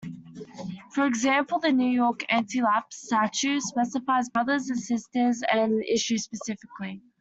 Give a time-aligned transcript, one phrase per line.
[0.95, 7.03] For example, the New York anti-lapse statute specifies brothers, sisters, and issue, specifically.